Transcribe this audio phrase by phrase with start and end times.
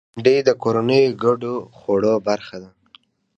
[0.15, 2.69] بېنډۍ د کورنیو ګډو خوړو برخه ده